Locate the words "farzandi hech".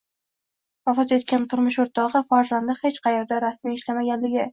2.35-2.97